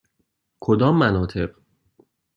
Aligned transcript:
کدام 0.61 0.97
مناطق؟ 0.97 1.55